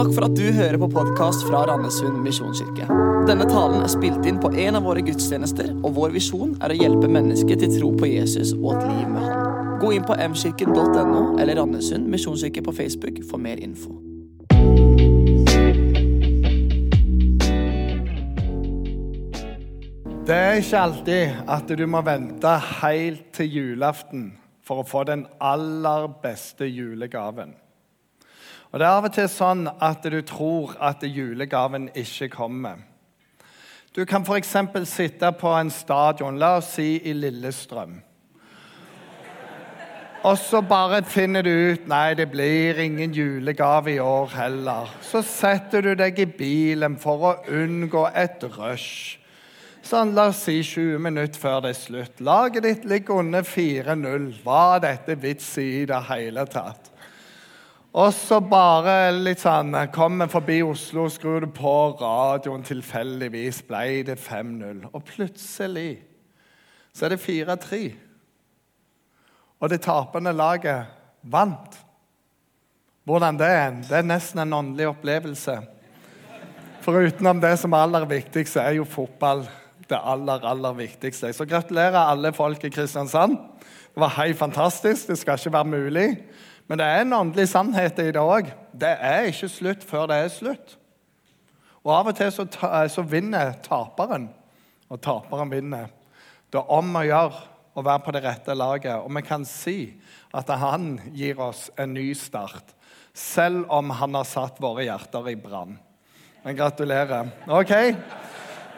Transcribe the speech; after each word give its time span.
Takk 0.00 0.14
for 0.16 0.24
at 0.24 0.32
du 0.32 0.46
hører 0.56 0.78
på 0.80 0.86
podkast 0.88 1.42
fra 1.44 1.58
Randesund 1.68 2.22
misjonskirke. 2.24 2.86
Denne 3.28 3.44
talen 3.50 3.82
er 3.84 3.90
spilt 3.92 4.24
inn 4.24 4.38
på 4.40 4.48
en 4.62 4.78
av 4.78 4.86
våre 4.88 5.02
gudstjenester, 5.04 5.74
og 5.84 5.92
vår 5.98 6.14
visjon 6.14 6.54
er 6.64 6.72
å 6.72 6.78
hjelpe 6.78 7.10
mennesker 7.12 7.60
til 7.60 7.74
tro 7.74 7.90
på 8.00 8.08
Jesus 8.08 8.54
og 8.54 8.78
et 8.78 8.86
liv 8.86 9.10
med 9.12 9.26
Han. 9.26 9.76
Gå 9.82 9.92
inn 9.98 10.08
på 10.08 10.16
mkirken.no 10.16 11.36
eller 11.36 11.60
Randesund 11.60 12.08
misjonskirke 12.08 12.64
på 12.64 12.76
Facebook 12.80 13.20
for 13.28 13.44
mer 13.44 13.60
info. 13.60 13.92
Det 20.24 20.42
er 20.48 20.62
ikke 20.64 20.84
alltid 20.88 21.48
at 21.60 21.76
du 21.76 21.88
må 21.92 22.06
vente 22.08 22.58
helt 22.80 23.34
til 23.36 23.52
julaften 23.52 24.30
for 24.64 24.80
å 24.80 24.92
få 24.96 25.04
den 25.12 25.28
aller 25.44 26.08
beste 26.24 26.72
julegaven. 26.72 27.52
Og 28.70 28.78
Det 28.78 28.86
er 28.86 28.90
av 28.90 29.08
og 29.08 29.14
til 29.14 29.26
sånn 29.26 29.64
at 29.82 30.04
du 30.06 30.20
tror 30.22 30.76
at 30.78 31.02
julegaven 31.02 31.88
ikke 31.98 32.28
kommer. 32.30 32.78
Du 33.90 34.04
kan 34.06 34.22
f.eks. 34.22 34.54
sitte 34.86 35.32
på 35.34 35.50
en 35.58 35.70
stadion, 35.74 36.38
la 36.38 36.56
oss 36.60 36.76
si 36.76 37.00
i 37.02 37.12
Lillestrøm. 37.12 37.96
Og 40.20 40.36
så 40.38 40.60
bare 40.60 41.00
finner 41.08 41.42
du 41.42 41.50
ut 41.50 41.86
nei, 41.88 42.12
det 42.14 42.28
blir 42.30 42.78
ingen 42.78 43.14
julegave 43.16 43.94
i 43.94 44.02
år 44.04 44.34
heller. 44.36 44.92
Så 45.02 45.22
setter 45.24 45.82
du 45.82 45.94
deg 45.96 46.20
i 46.20 46.28
bilen 46.28 46.98
for 47.00 47.24
å 47.24 47.32
unngå 47.48 48.04
et 48.12 48.44
rush. 48.58 49.16
Sånn, 49.82 50.12
La 50.14 50.28
oss 50.28 50.44
si 50.44 50.58
20 50.60 51.00
minutter 51.00 51.40
før 51.40 51.64
det 51.64 51.72
er 51.72 51.80
slutt. 51.80 52.20
Laget 52.20 52.68
ditt 52.68 52.84
ligger 52.84 53.24
under 53.24 53.42
4-0. 53.42 54.28
Var 54.44 54.84
dette 54.84 55.16
vits 55.18 55.48
i 55.58 55.86
det 55.88 56.02
hele 56.12 56.44
tatt? 56.52 56.89
Og 57.90 58.12
så 58.14 58.38
bare 58.38 59.10
litt 59.16 59.42
sånn 59.42 59.74
Kommer 59.90 60.30
forbi 60.30 60.60
Oslo, 60.62 61.08
skrur 61.10 61.42
du 61.42 61.50
på 61.50 61.74
radioen 61.98 62.62
tilfeldigvis. 62.66 63.64
Ble 63.66 64.04
det 64.06 64.18
5-0. 64.22 64.84
Og 64.92 65.02
plutselig 65.08 65.90
så 66.94 67.06
er 67.06 67.14
det 67.14 67.22
4-3. 67.22 67.80
Og 69.60 69.70
det 69.70 69.82
tapende 69.84 70.32
laget 70.34 70.90
vant. 71.22 71.76
Hvordan 73.04 73.38
det 73.40 73.50
er? 73.50 73.76
Det 73.88 73.98
er 73.98 74.06
nesten 74.06 74.42
en 74.44 74.54
åndelig 74.60 74.90
opplevelse. 74.92 75.56
For 76.80 76.96
utenom 76.96 77.42
det 77.42 77.56
som 77.60 77.74
er 77.74 77.84
aller 77.84 78.06
viktigst, 78.08 78.56
er 78.56 78.78
jo 78.78 78.86
fotball 78.88 79.44
det 79.90 79.98
aller, 79.98 80.44
aller 80.46 80.76
viktigste. 80.78 81.32
Så 81.34 81.44
gratulerer 81.48 81.98
alle 81.98 82.32
folk 82.32 82.62
i 82.64 82.70
Kristiansand. 82.72 83.34
Det 83.90 84.00
var 84.00 84.14
helt 84.20 84.38
fantastisk. 84.38 85.08
Det 85.10 85.18
skal 85.18 85.38
ikke 85.38 85.52
være 85.52 85.72
mulig. 85.74 86.08
Men 86.70 86.78
det 86.78 86.86
er 86.86 87.00
en 87.02 87.16
åndelig 87.16 87.48
sannhet 87.50 87.96
i 87.98 88.12
òg. 88.14 88.52
Det 88.70 88.92
er 89.02 89.24
ikke 89.26 89.48
slutt 89.50 89.82
før 89.82 90.06
det 90.06 90.18
er 90.22 90.28
slutt. 90.30 90.76
Og 91.82 91.90
Av 91.96 92.10
og 92.12 92.14
til 92.14 92.30
så, 92.30 92.44
så 92.92 93.02
vinner 93.02 93.56
taperen, 93.64 94.28
og 94.86 95.00
taperen 95.02 95.50
vinner. 95.50 95.88
Det 96.46 96.60
er 96.60 96.70
om 96.70 96.94
å 96.94 97.02
gjøre 97.02 97.40
å 97.74 97.82
være 97.82 98.04
på 98.04 98.14
det 98.14 98.22
rette 98.22 98.54
laget. 98.54 99.02
Og 99.02 99.10
vi 99.16 99.22
kan 99.26 99.46
si 99.48 99.78
at 100.36 100.52
han 100.62 100.92
gir 101.10 101.40
oss 101.42 101.66
en 101.74 101.96
ny 101.96 102.12
start, 102.14 102.70
selv 103.18 103.66
om 103.74 103.90
han 103.98 104.14
har 104.14 104.28
satt 104.28 104.62
våre 104.62 104.86
hjerter 104.86 105.26
i 105.32 105.34
brann. 105.40 105.74
Men 106.44 106.56
gratulerer. 106.56 107.34
Ok, 107.50 107.74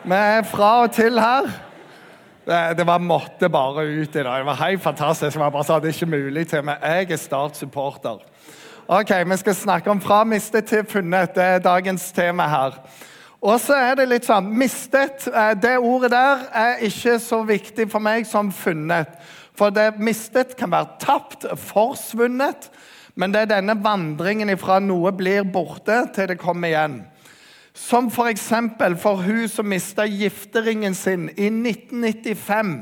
vi 0.09 0.17
er 0.17 0.49
fra 0.49 0.73
og 0.87 0.97
til 0.97 1.21
her. 1.21 1.53
Det, 2.47 2.75
det 2.79 2.87
var 2.87 2.99
måtte 2.99 3.49
bare 3.49 3.85
ut 3.85 4.17
i 4.17 4.23
dag. 4.23 4.39
Det 4.39 4.47
var 4.47 4.59
helt 4.65 4.83
fantastisk. 4.83 5.37
Jeg 5.37 5.53
bare 5.53 5.65
sa 5.65 5.79
det 5.79 5.93
er 5.93 5.95
ikke 5.95 6.11
mulig 6.11 6.49
til 6.51 6.65
meg. 6.67 6.83
Jeg 6.83 7.13
er 7.13 7.17
Start-supporter. 7.17 8.25
Ok, 8.89 9.11
Vi 9.27 9.37
skal 9.37 9.55
snakke 9.55 9.91
om 9.91 10.01
fra 10.01 10.25
mistet 10.25 10.67
til 10.67 10.85
funnet. 10.85 11.35
Det 11.35 11.43
er 11.43 11.59
dagens 11.59 12.13
tema 12.13 12.49
her. 12.51 12.81
Og 13.43 13.61
så 13.61 13.75
er 13.75 13.95
det 13.99 14.09
litt 14.09 14.27
sånn 14.27 14.51
Mistet, 14.55 15.29
det 15.63 15.77
ordet 15.79 16.13
der 16.13 16.43
er 16.55 16.83
ikke 16.87 17.17
så 17.19 17.41
viktig 17.47 17.89
for 17.91 18.03
meg 18.03 18.27
som 18.27 18.53
funnet. 18.55 19.11
For 19.55 19.71
det 19.71 19.99
mistet 19.99 20.57
kan 20.59 20.71
være 20.71 20.99
tapt, 21.03 21.47
forsvunnet. 21.59 22.71
Men 23.15 23.33
det 23.35 23.43
er 23.43 23.55
denne 23.59 23.77
vandringen 23.83 24.51
ifra 24.51 24.79
noe 24.81 25.13
blir 25.15 25.45
borte, 25.45 26.05
til 26.15 26.31
det 26.31 26.39
kommer 26.41 26.71
igjen. 26.71 27.03
Som 27.75 28.11
f.eks. 28.11 28.49
For, 28.49 28.97
for 29.01 29.23
hun 29.25 29.49
som 29.49 29.69
mista 29.69 30.05
gifteringen 30.07 30.95
sin 30.95 31.29
i 31.37 31.49
1995. 31.49 32.75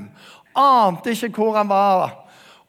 Ante 0.59 1.15
ikke 1.15 1.35
hvor 1.37 1.57
han 1.57 1.71
var. 1.71 2.17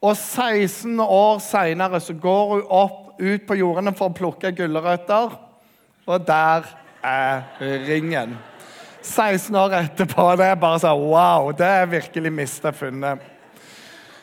Og 0.02 0.18
16 0.18 1.00
år 1.00 1.40
seinere 1.46 2.02
går 2.22 2.54
hun 2.54 2.64
opp 2.70 3.02
ut 3.22 3.44
på 3.48 3.58
jordene 3.58 3.94
for 3.94 4.10
å 4.10 4.16
plukke 4.18 4.50
gulrøtter, 4.58 5.36
og 6.10 6.24
der 6.26 6.66
er 7.06 7.44
ringen. 7.62 8.34
16 9.02 9.56
år 9.56 9.76
etterpå. 9.78 10.26
Det 10.38 10.48
er 10.50 10.58
bare 10.62 10.82
sånn 10.82 11.06
Wow! 11.10 11.52
Det 11.58 11.68
er 11.68 11.90
virkelig 11.90 12.34
mista 12.34 12.74
funnet. 12.74 13.22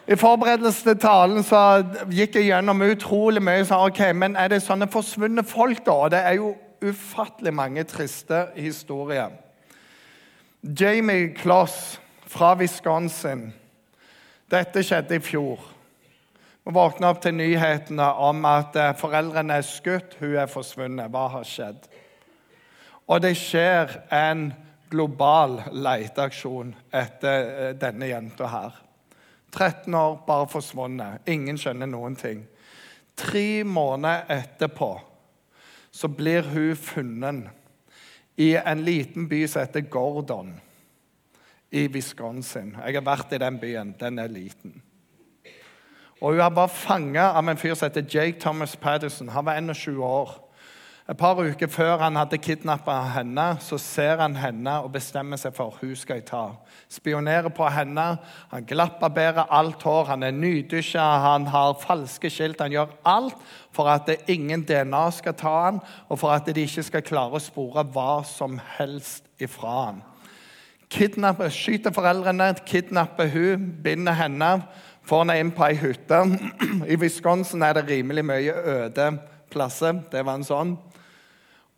I 0.08 0.16
forberedelsen 0.16 0.86
til 0.88 1.00
talen 1.02 1.42
så 1.44 1.82
gikk 2.08 2.38
jeg 2.38 2.48
gjennom 2.48 2.82
utrolig 2.86 3.42
mye. 3.44 3.64
Så, 3.66 3.76
ok, 3.76 4.00
Men 4.14 4.36
er 4.36 4.48
det 4.48 4.62
sånne 4.64 4.88
forsvunne 4.90 5.44
folk, 5.44 5.82
da? 5.86 5.98
Det 6.14 6.22
er 6.30 6.38
jo 6.38 6.54
ufattelig 6.82 7.54
mange 7.54 7.84
triste 7.84 8.48
historier. 8.56 9.30
Jamie 10.62 11.34
Kloss 11.34 12.00
fra 12.26 12.54
Wisconsin. 12.58 13.52
Dette 14.50 14.82
skjedde 14.82 15.18
i 15.18 15.22
fjor. 15.22 15.60
Vi 16.64 16.74
våkna 16.74 17.12
opp 17.12 17.22
til 17.24 17.36
nyhetene 17.38 18.08
om 18.20 18.44
at 18.48 18.76
eh, 18.76 18.94
foreldrene 18.98 19.60
er 19.60 19.64
skutt, 19.64 20.18
hun 20.20 20.34
er 20.36 20.50
forsvunnet. 20.50 21.08
Hva 21.12 21.28
har 21.32 21.46
skjedd? 21.48 21.86
Og 23.08 23.22
det 23.24 23.32
skjer 23.40 23.94
en 24.12 24.50
global 24.90 25.62
leteaksjon 25.72 26.74
etter 26.92 27.48
eh, 27.48 27.72
denne 27.80 28.10
jenta 28.10 28.50
her. 28.52 28.76
13 29.54 29.94
år, 29.94 30.18
bare 30.26 30.48
forsvunnet. 30.52 31.24
Ingen 31.32 31.56
skjønner 31.60 31.88
noen 31.88 32.16
ting. 32.20 32.42
Tre 33.16 33.64
måneder 33.64 34.28
etterpå 34.36 34.90
så 35.98 36.08
blir 36.08 36.42
hun 36.42 36.76
funnet 36.76 37.48
i 38.36 38.52
en 38.54 38.84
liten 38.86 39.26
by 39.28 39.40
som 39.50 39.64
heter 39.64 39.88
Gordon 39.90 40.52
i 41.74 41.88
Wisconsin. 41.90 42.76
Jeg 42.86 42.94
har 42.94 43.02
vært 43.02 43.32
i 43.34 43.40
den 43.42 43.58
byen. 43.58 43.94
Den 43.98 44.18
er 44.22 44.30
liten. 44.30 44.76
Og 46.20 46.36
Hun 46.36 46.54
bare 46.54 46.68
fanga 46.68 47.32
av 47.34 47.48
en 47.48 47.58
fyr 47.58 47.74
som 47.74 47.90
heter 47.90 48.06
Jake 48.14 48.38
Thomas 48.40 48.76
Patterson. 48.76 49.28
Han 49.28 49.44
var 49.44 49.58
21 49.60 49.98
år. 50.04 50.47
Et 51.08 51.16
par 51.16 51.38
uker 51.40 51.70
før 51.72 52.02
han 52.02 52.18
hadde 52.20 52.36
kidnappa 52.36 52.98
henne, 53.14 53.44
så 53.64 53.78
ser 53.80 54.20
han 54.20 54.34
henne 54.36 54.74
og 54.84 54.90
bestemmer 54.92 55.40
seg 55.40 55.54
for 55.56 55.78
hun 55.80 55.94
skal 55.96 56.18
jeg 56.18 56.26
ta. 56.28 56.42
Spionerer 56.92 57.48
på 57.56 57.64
henne. 57.72 58.04
Han 58.50 58.66
glapper 58.68 59.14
bedre 59.16 59.46
alt 59.48 59.80
hår, 59.88 60.10
han 60.10 60.26
er 60.26 60.34
nydusja, 60.36 61.06
han 61.24 61.46
har 61.48 61.78
falske 61.80 62.28
skilt. 62.28 62.60
Han 62.60 62.74
gjør 62.76 62.92
alt 63.08 63.40
for 63.72 63.88
at 63.88 64.10
ingen 64.28 64.66
DNA 64.68 65.06
skal 65.16 65.36
ta 65.40 65.54
han, 65.62 65.78
og 66.12 66.20
for 66.20 66.34
at 66.34 66.50
de 66.52 66.66
ikke 66.66 66.84
skal 66.90 67.06
klare 67.08 67.40
å 67.40 67.46
spore 67.46 67.86
hva 67.88 68.20
som 68.28 68.60
helst 68.76 69.24
ifra 69.40 69.78
han. 69.86 70.04
Kidnapper, 70.92 71.48
skyter 71.48 71.96
foreldrene, 71.96 72.50
kidnapper 72.68 73.32
hun, 73.32 73.64
binder 73.80 74.12
henne, 74.12 74.52
får 75.08 75.24
henne 75.24 75.40
inn 75.40 75.56
på 75.56 75.70
ei 75.70 75.80
hytte. 75.80 76.20
I 76.92 77.00
Wisconsin 77.00 77.64
er 77.64 77.80
det 77.80 77.88
rimelig 77.88 78.28
mye 78.28 78.60
øde 78.76 79.10
plasser. 79.48 80.04
Det 80.12 80.20
var 80.24 80.36
en 80.36 80.44
sånn. 80.44 80.76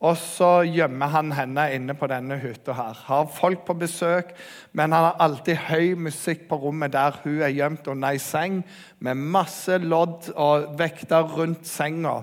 Og 0.01 0.17
så 0.17 0.63
gjemmer 0.65 1.11
han 1.13 1.33
henne 1.37 1.67
inne 1.77 1.95
på 1.95 2.09
denne 2.09 2.39
hytta. 2.41 2.73
her. 2.73 2.97
Har 3.05 3.27
folk 3.27 3.67
på 3.67 3.75
besøk, 3.75 4.33
men 4.73 4.93
han 4.93 5.05
har 5.05 5.21
alltid 5.21 5.57
høy 5.69 5.95
musikk 5.95 6.49
på 6.49 6.57
rommet 6.57 6.93
der 6.93 7.21
hun 7.25 7.43
er 7.43 7.53
gjemt 7.53 7.87
under 7.87 8.09
ei 8.09 8.19
seng, 8.19 8.65
med 8.99 9.15
masse 9.15 9.79
lodd 9.79 10.33
og 10.37 10.79
vekter 10.79 11.29
rundt 11.37 11.67
senga 11.67 12.23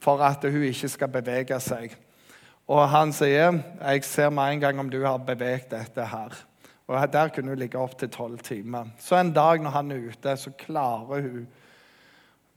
for 0.00 0.22
at 0.24 0.42
hun 0.42 0.62
ikke 0.62 0.88
skal 0.88 1.08
bevege 1.08 1.60
seg. 1.60 1.96
Og 2.68 2.88
han 2.88 3.12
sier, 3.12 3.52
'Jeg 3.80 4.04
ser 4.04 4.30
med 4.30 4.52
en 4.52 4.60
gang 4.60 4.78
om 4.80 4.90
du 4.90 5.04
har 5.04 5.18
beveget 5.18 5.70
dette 5.70 6.04
her.' 6.04 6.44
Og 6.88 7.12
Der 7.12 7.28
kunne 7.28 7.48
hun 7.48 7.58
ligge 7.58 7.78
opptil 7.78 8.08
tolv 8.08 8.38
timer. 8.38 8.86
Så 8.98 9.16
en 9.16 9.32
dag 9.32 9.60
når 9.60 9.70
han 9.70 9.90
er 9.92 10.08
ute, 10.08 10.36
så 10.36 10.50
klarer 10.50 11.20
hun 11.20 11.46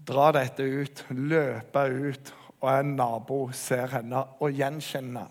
dra 0.08 0.32
dette 0.32 0.64
ut, 0.64 1.06
løpe 1.10 2.10
ut 2.10 2.34
og 2.62 2.70
en 2.72 2.96
nabo 2.96 3.40
ser 3.58 3.90
henne 3.96 4.22
og 4.40 4.54
gjenkjenner. 4.54 5.30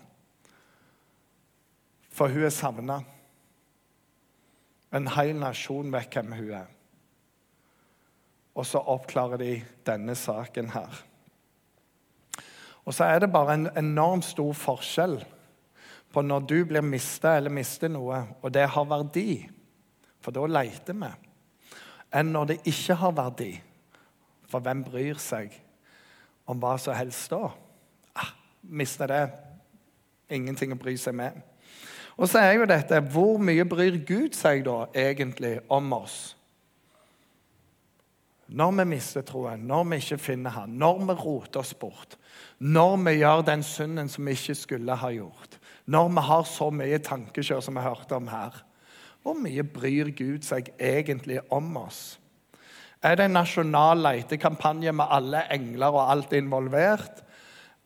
For 2.11 2.31
hun 2.31 2.43
er 2.43 2.53
savna. 2.53 2.99
En 4.91 5.07
hel 5.15 5.37
nasjon 5.39 5.93
vet 5.93 6.11
hvem 6.11 6.33
hun 6.35 6.51
er. 6.59 6.67
Og 8.51 8.67
så 8.67 8.81
oppklarer 8.83 9.39
de 9.39 9.53
denne 9.87 10.15
saken 10.19 10.73
her. 10.73 10.99
Og 12.83 12.95
så 12.97 13.07
er 13.07 13.23
det 13.23 13.31
bare 13.31 13.55
en 13.55 13.69
enormt 13.79 14.27
stor 14.27 14.51
forskjell 14.57 15.21
på 16.11 16.23
når 16.25 16.47
du 16.49 16.57
blir 16.67 16.83
mista 16.83 17.37
eller 17.37 17.53
mister 17.53 17.87
noe, 17.87 18.17
og 18.41 18.51
det 18.51 18.65
har 18.73 18.87
verdi, 18.89 19.45
for 20.19 20.35
da 20.35 20.43
leter 20.49 20.97
vi, 20.99 21.11
enn 22.19 22.33
når 22.35 22.49
det 22.49 22.57
ikke 22.67 22.97
har 22.99 23.13
verdi. 23.15 23.51
For 24.51 24.59
hvem 24.59 24.81
bryr 24.83 25.21
seg? 25.21 25.53
Om 26.51 26.59
hva 26.61 26.75
som 26.79 26.95
helst 26.97 27.31
da. 27.31 27.49
Ah, 28.15 28.33
Mista 28.61 29.07
det. 29.09 29.23
Ingenting 30.31 30.75
å 30.75 30.79
bry 30.79 30.95
seg 30.99 31.15
med. 31.17 31.39
Og 32.17 32.29
så 32.29 32.41
er 32.43 32.59
jo 32.59 32.67
dette 32.69 32.99
Hvor 33.11 33.39
mye 33.41 33.65
bryr 33.65 33.97
Gud 34.07 34.35
seg 34.37 34.65
da 34.67 34.85
egentlig 34.93 35.57
om 35.71 35.91
oss? 35.95 36.35
Når 38.51 38.71
vi 38.81 38.85
mister 38.91 39.23
troen, 39.23 39.63
når 39.63 39.85
vi 39.87 40.01
ikke 40.01 40.17
finner 40.19 40.51
Han, 40.51 40.75
når 40.75 41.05
vi 41.07 41.13
roter 41.21 41.61
oss 41.61 41.73
bort, 41.73 42.17
når 42.59 42.97
vi 43.05 43.13
gjør 43.21 43.45
den 43.47 43.63
synden 43.63 44.09
som 44.11 44.27
vi 44.27 44.35
ikke 44.35 44.55
skulle 44.59 44.97
ha 44.99 45.11
gjort, 45.15 45.55
når 45.87 46.09
vi 46.09 46.23
har 46.27 46.43
så 46.43 46.67
mye 46.69 46.99
tankekjør 46.99 47.63
som 47.63 47.79
vi 47.79 47.85
hørte 47.85 48.19
om 48.19 48.27
her, 48.27 48.59
hvor 49.23 49.37
mye 49.39 49.63
bryr 49.63 50.11
Gud 50.17 50.43
seg 50.43 50.73
egentlig 50.79 51.39
om 51.49 51.77
oss? 51.79 52.19
Er 53.01 53.17
det 53.17 53.25
en 53.25 53.33
nasjonal 53.33 54.03
letekampanje 54.05 54.91
med 54.93 55.09
alle 55.09 55.41
engler 55.53 55.95
og 55.95 56.11
alt 56.11 56.33
involvert? 56.37 57.23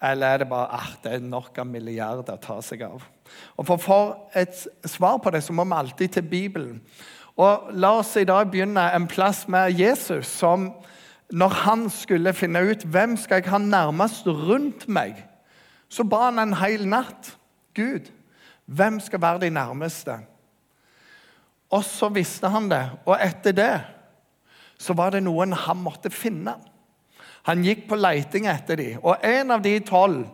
Eller 0.04 0.28
er 0.28 0.42
det 0.42 0.50
bare 0.50 0.76
at 0.76 0.98
det 1.04 1.14
er 1.16 1.24
nok 1.24 1.56
av 1.62 1.70
milliarder 1.72 2.36
å 2.36 2.42
ta 2.42 2.58
seg 2.62 2.84
av? 2.84 3.06
Og 3.56 3.68
For 3.68 3.78
å 3.78 3.86
få 3.86 4.00
et 4.36 4.66
svar 4.92 5.22
på 5.24 5.32
det 5.32 5.42
så 5.46 5.56
må 5.56 5.64
vi 5.64 5.78
alltid 5.78 6.18
til 6.18 6.28
Bibelen. 6.28 6.82
Og 7.40 7.72
La 7.80 7.94
oss 8.02 8.16
i 8.20 8.28
dag 8.28 8.52
begynne 8.52 8.90
en 8.96 9.08
plass 9.08 9.46
med 9.48 9.80
Jesus, 9.80 10.28
som 10.28 10.70
når 11.32 11.56
han 11.64 11.88
skulle 11.90 12.36
finne 12.36 12.62
ut 12.68 12.84
hvem 12.84 13.16
skal 13.18 13.42
jeg 13.42 13.52
ha 13.52 13.60
nærmest 13.60 14.28
rundt 14.28 14.86
meg, 14.88 15.18
så 15.90 16.04
ba 16.04 16.28
han 16.28 16.40
en 16.44 16.54
hel 16.60 16.86
natt. 16.88 17.34
Gud, 17.76 18.12
hvem 18.66 19.00
skal 19.00 19.22
være 19.22 19.46
de 19.48 19.50
nærmeste? 19.50 20.20
Og 21.72 21.84
så 21.84 22.12
visste 22.14 22.52
han 22.52 22.70
det, 22.72 22.84
og 23.06 23.18
etter 23.20 23.56
det 23.56 23.74
så 24.86 24.94
var 24.98 25.16
det 25.16 25.24
noen 25.26 25.56
han 25.66 25.82
måtte 25.82 26.12
finne. 26.14 26.56
Han 27.46 27.64
gikk 27.66 27.86
på 27.90 27.98
leiting 27.98 28.48
etter 28.50 28.80
dem, 28.80 29.02
og 29.06 29.22
en 29.26 29.54
av 29.54 29.62
de 29.66 29.76
tolv 29.86 30.26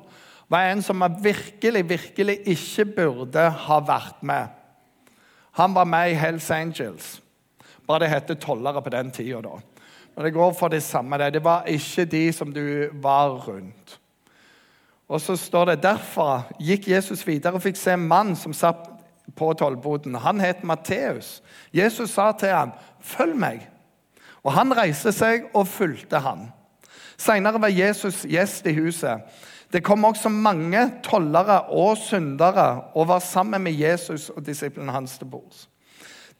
var 0.51 0.67
en 0.67 0.83
som 0.83 1.03
virkelig, 1.23 1.83
virkelig 1.87 2.37
ikke 2.53 2.85
burde 2.97 3.47
ha 3.65 3.79
vært 3.87 4.19
med. 4.27 4.51
Han 5.59 5.75
var 5.75 5.87
med 5.87 6.11
i 6.11 6.19
Hells 6.19 6.49
Angels. 6.51 7.21
Bare 7.87 8.03
det 8.03 8.11
heter 8.11 8.39
tollere 8.39 8.81
på 8.83 8.91
den 8.91 9.11
tida. 9.11 9.41
Da. 9.43 9.57
Men 10.15 10.25
det 10.25 10.33
går 10.35 10.53
for 10.53 10.71
det 10.71 10.83
samme. 10.83 11.17
Det 11.17 11.33
Det 11.33 11.43
var 11.43 11.67
ikke 11.67 12.05
de 12.05 12.33
som 12.33 12.53
du 12.53 12.89
var 12.93 13.47
rundt. 13.47 13.99
Og 15.07 15.21
så 15.21 15.35
står 15.35 15.65
det 15.65 15.83
derfor 15.83 16.47
gikk 16.59 16.87
Jesus 16.87 17.27
videre 17.27 17.53
og 17.53 17.63
fikk 17.63 17.75
se 17.75 17.91
en 17.91 18.07
mann 18.07 18.35
som 18.35 18.53
satt 18.53 18.87
på 19.35 19.53
tollboden. 19.53 20.15
Han 20.15 20.39
het 20.39 20.63
Matteus. 20.63 21.41
Jesus 21.73 22.09
sa 22.09 22.31
til 22.31 22.49
ham, 22.49 22.71
'Følg 23.01 23.35
meg.' 23.35 23.67
Og 24.43 24.53
Han 24.53 24.73
reiste 24.77 25.13
seg 25.13 25.49
og 25.53 25.67
fulgte 25.69 26.21
han. 26.23 26.49
Senere 27.21 27.61
var 27.61 27.69
Jesus 27.69 28.23
gjest 28.25 28.65
i 28.65 28.73
huset. 28.79 29.21
Det 29.71 29.83
kom 29.85 30.03
også 30.03 30.29
mange 30.29 30.81
tollere 31.05 31.61
og 31.71 31.97
syndere 31.97 32.81
og 32.97 33.07
var 33.07 33.21
sammen 33.23 33.61
med 33.63 33.77
Jesus 33.77 34.29
og 34.33 34.43
disiplene 34.45 34.91
hans 34.91 35.17
til 35.17 35.29
bords. 35.31 35.67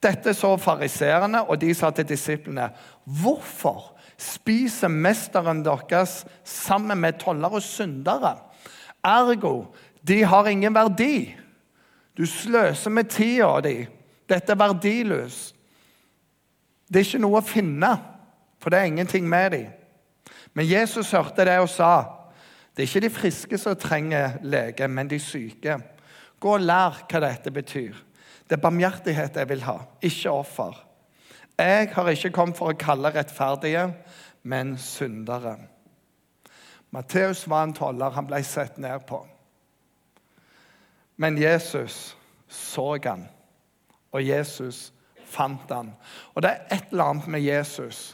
Dette 0.01 0.33
så 0.33 0.55
fariseerne, 0.57 1.43
og 1.45 1.61
de 1.61 1.73
sa 1.77 1.91
til 1.93 2.07
disiplene.: 2.09 2.71
Hvorfor 3.05 3.93
spiser 4.17 4.87
mesteren 4.87 5.63
deres 5.65 6.25
sammen 6.43 6.97
med 6.97 7.19
tollere 7.21 7.61
og 7.61 7.61
syndere? 7.61 8.35
Ergo, 9.03 9.65
de 10.07 10.23
har 10.23 10.47
ingen 10.47 10.73
verdi. 10.73 11.35
Du 12.17 12.25
sløser 12.25 12.89
med 12.89 13.09
tida 13.09 13.61
di. 13.61 13.85
Dette 14.29 14.51
er 14.51 14.57
verdiløst. 14.57 15.55
Det 16.91 16.99
er 16.99 17.05
ikke 17.05 17.21
noe 17.23 17.39
å 17.39 17.45
finne, 17.45 17.91
for 18.59 18.69
det 18.69 18.79
er 18.79 18.89
ingenting 18.89 19.29
med 19.29 19.53
dem. 19.55 19.69
Men 20.53 20.67
Jesus 20.67 21.13
hørte 21.15 21.45
det 21.45 21.59
og 21.59 21.69
sa, 21.69 22.03
'Det 22.75 22.83
er 22.83 22.87
ikke 22.87 23.07
de 23.07 23.09
friske 23.09 23.57
som 23.57 23.75
trenger 23.75 24.39
lege, 24.41 24.87
men 24.87 25.07
de 25.07 25.19
syke.' 25.19 25.81
Gå 26.39 26.53
og 26.53 26.61
lær 26.61 27.05
hva 27.09 27.19
dette 27.19 27.51
betyr. 27.51 27.93
Det 28.49 28.57
er 28.57 28.61
barmhjertighet 28.61 29.35
jeg 29.35 29.49
vil 29.49 29.61
ha, 29.61 29.77
ikke 30.01 30.31
offer. 30.31 30.87
Jeg 31.57 31.89
har 31.93 32.09
ikke 32.09 32.29
kommet 32.29 32.57
for 32.57 32.71
å 32.71 32.77
kalle 32.77 33.11
rettferdige, 33.13 33.93
men 34.43 34.77
syndere. 34.77 35.57
Matteus 36.91 37.49
var 37.49 37.63
en 37.63 37.73
toller. 37.73 38.09
Han 38.09 38.27
ble 38.27 38.43
sett 38.43 38.77
ned 38.77 39.05
på. 39.07 39.21
Men 41.17 41.37
Jesus 41.37 42.17
så 42.49 42.97
han, 43.03 43.27
og 44.11 44.27
Jesus 44.27 44.93
fant 45.31 45.71
han. 45.71 45.93
Og 46.35 46.43
det 46.43 46.51
er 46.51 46.75
et 46.77 46.91
eller 46.91 47.13
annet 47.13 47.31
med 47.31 47.45
Jesus 47.45 48.11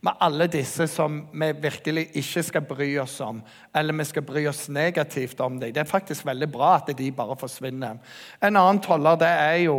med 0.00 0.14
alle 0.22 0.46
disse 0.46 0.86
som 0.90 1.18
vi 1.32 1.52
virkelig 1.58 2.04
ikke 2.20 2.42
skal 2.46 2.66
bry 2.66 2.88
oss 3.02 3.16
om, 3.24 3.40
eller 3.74 3.96
vi 3.98 4.06
skal 4.06 4.22
bry 4.26 4.44
oss 4.46 4.68
negativt 4.70 5.40
om 5.40 5.58
dem. 5.58 5.72
Det 5.74 5.82
er 5.82 5.90
faktisk 5.90 6.26
veldig 6.26 6.50
bra 6.52 6.76
at 6.76 6.92
de 6.98 7.10
bare 7.12 7.36
forsvinner. 7.38 7.98
En 8.42 8.56
annen 8.56 8.82
toller 8.82 9.18
det 9.18 9.30
er 9.30 9.56
jo 9.64 9.78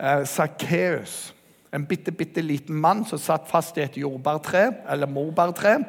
eh, 0.00 0.24
Sakkeus. 0.24 1.34
En 1.74 1.84
bitte, 1.84 2.12
bitte 2.12 2.40
liten 2.40 2.78
mann 2.80 3.04
som 3.04 3.20
satt 3.20 3.48
fast 3.50 3.76
i 3.76 3.84
et 3.84 3.98
jordbærtre, 4.00 4.70
eller 4.88 5.10
morbærtre. 5.12 5.82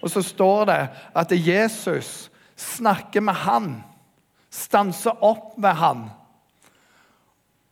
Og 0.00 0.08
så 0.08 0.22
står 0.24 0.64
det 0.70 0.80
at 1.20 1.34
Jesus 1.36 2.30
snakker 2.56 3.20
med 3.20 3.36
han, 3.44 3.68
stanser 4.50 5.20
opp 5.20 5.58
med 5.60 5.76
han 5.76 6.08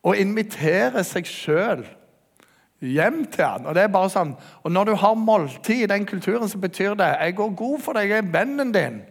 og 0.03 0.17
inviterer 0.17 1.03
seg 1.03 1.27
sjøl 1.27 1.83
hjem 2.79 3.25
til 3.31 3.43
han. 3.45 3.67
Og 3.67 3.75
det 3.75 3.83
er 3.83 3.93
bare 3.93 4.11
sånn, 4.11 4.35
og 4.63 4.71
Når 4.71 4.85
du 4.85 4.95
har 4.95 5.15
måltid 5.15 5.83
i 5.83 5.91
den 5.91 6.05
kulturen, 6.05 6.49
så 6.49 6.57
betyr 6.57 6.95
det 6.95 7.09
jeg 7.19 7.35
går 7.35 7.55
god 7.55 7.79
for 7.83 7.93
deg, 7.93 8.09
jeg 8.09 8.23
er 8.23 8.33
vennen 8.33 8.71
din. 8.71 9.01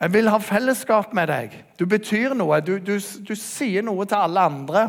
Jeg 0.00 0.12
vil 0.12 0.28
ha 0.28 0.38
fellesskap 0.38 1.14
med 1.14 1.30
deg. 1.30 1.54
Du 1.78 1.86
betyr 1.86 2.34
noe. 2.34 2.60
Du, 2.60 2.76
du, 2.78 2.98
du 2.98 3.34
sier 3.38 3.82
noe 3.82 4.06
til 4.06 4.18
alle 4.18 4.40
andre. 4.40 4.88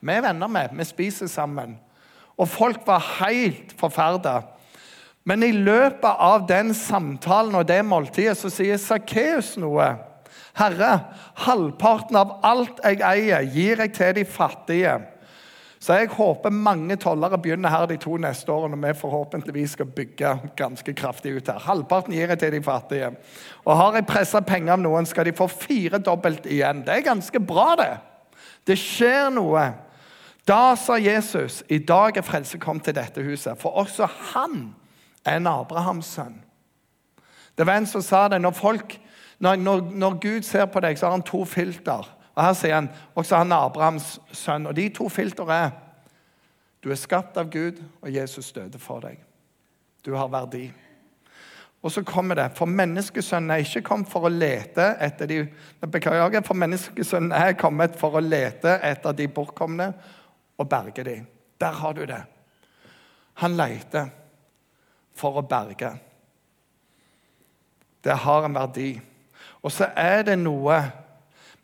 Vi 0.00 0.12
er 0.12 0.24
venner 0.24 0.48
med, 0.48 0.72
vi 0.74 0.84
spiser 0.88 1.28
sammen. 1.28 1.76
Og 2.40 2.48
folk 2.48 2.86
var 2.88 3.04
helt 3.20 3.74
forferda. 3.78 4.40
Men 5.28 5.44
i 5.44 5.52
løpet 5.52 6.16
av 6.24 6.46
den 6.48 6.72
samtalen 6.74 7.54
og 7.54 7.68
det 7.68 7.82
måltidet 7.84 8.38
så 8.40 8.48
sier 8.52 8.80
Sakkeus 8.80 9.54
noe. 9.60 9.92
Herre, 10.58 10.90
halvparten 11.46 12.18
av 12.18 12.38
alt 12.46 12.82
jeg 12.84 13.00
eier, 13.06 13.46
gir 13.46 13.80
jeg 13.84 13.92
til 13.96 14.14
de 14.18 14.24
fattige. 14.26 14.98
Så 15.80 15.96
jeg 15.96 16.10
håper 16.12 16.52
mange 16.52 16.98
tollere 17.00 17.38
begynner 17.40 17.72
her 17.72 17.86
de 17.88 17.96
to 17.96 18.18
neste 18.20 18.52
årene. 18.52 18.76
og 18.76 18.82
vi 18.82 19.00
forhåpentligvis 19.00 19.70
skal 19.78 19.86
bygge 19.86 20.34
ganske 20.56 20.92
kraftig 20.94 21.36
ut 21.36 21.48
her. 21.48 21.58
Halvparten 21.58 22.12
gir 22.12 22.28
jeg 22.28 22.38
til 22.38 22.52
de 22.52 22.62
fattige. 22.62 23.16
Og 23.64 23.76
har 23.76 23.94
jeg 23.94 24.06
pressa 24.06 24.40
penger 24.40 24.72
av 24.72 24.82
noen, 24.82 25.06
skal 25.06 25.24
de 25.24 25.32
få 25.32 25.46
firedobbelt 25.48 26.46
igjen. 26.46 26.84
Det 26.84 26.94
er 26.94 27.06
ganske 27.08 27.40
bra, 27.40 27.76
det. 27.80 27.94
Det 28.66 28.76
skjer 28.76 29.30
noe. 29.32 29.70
Da 30.44 30.76
sa 30.76 30.98
Jesus 30.98 31.62
i 31.68 31.78
dag 31.78 32.16
er 32.16 32.26
frelse 32.26 32.58
kommet 32.58 32.84
til 32.84 32.94
dette 32.94 33.22
huset, 33.22 33.56
for 33.60 33.70
også 33.80 34.08
han 34.34 34.74
er 35.24 35.36
en 35.40 35.46
Abrahams 35.46 36.12
sønn. 36.16 36.42
Det 37.56 37.66
var 37.66 37.80
en 37.80 37.86
som 37.86 38.02
sa 38.02 38.28
det. 38.28 38.40
Når, 38.40 38.52
folk, 38.56 38.98
når, 39.40 39.56
når, 39.56 39.80
når 39.80 40.18
Gud 40.20 40.42
ser 40.46 40.66
på 40.68 40.80
deg, 40.84 40.98
så 40.98 41.08
har 41.08 41.16
han 41.16 41.26
to 41.26 41.44
filter. 41.48 42.08
Og 42.34 42.42
Her 42.44 42.52
sier 42.56 42.74
han 42.76 42.90
også 43.18 43.40
han 43.40 43.52
er 43.52 43.68
Abrahams 43.68 44.18
sønn. 44.36 44.68
Og 44.68 44.76
De 44.76 44.88
to 44.94 45.08
filtrene 45.08 45.56
er 45.66 45.70
du 46.80 46.88
er 46.88 46.96
skapt 46.96 47.36
av 47.36 47.50
Gud, 47.52 47.80
og 48.00 48.08
Jesus 48.08 48.52
døde 48.56 48.78
for 48.80 49.04
deg. 49.04 49.18
Du 50.04 50.14
har 50.16 50.30
verdi. 50.32 50.70
Og 51.80 51.92
så 51.92 52.02
kommer 52.04 52.36
det 52.36 52.50
For 52.56 52.68
menneskesønnen 52.68 53.50
er 53.52 53.64
ikke 53.64 53.82
kommet 53.84 54.08
for 54.12 54.28
å 54.28 54.32
lete 54.32 54.86
etter 55.00 55.28
de 55.28 55.40
Beklager, 55.80 56.42
for 56.44 56.56
menneskesønnen 56.56 57.32
er 57.36 57.56
kommet 57.60 57.96
for 58.00 58.16
å 58.16 58.24
lete 58.24 58.78
etter 58.84 59.16
de 59.16 59.28
bortkomne 59.28 59.90
og 60.60 60.68
berge 60.68 61.04
de. 61.04 61.16
Der 61.60 61.76
har 61.76 61.96
du 61.96 62.04
det. 62.08 62.20
Han 63.40 63.56
leter 63.56 64.08
for 65.16 65.40
å 65.40 65.44
berge. 65.44 65.92
Det 68.04 68.16
har 68.24 68.44
en 68.44 68.56
verdi. 68.56 68.90
Og 69.62 69.72
så 69.72 69.90
er 69.96 70.22
det 70.22 70.38
noe 70.38 70.78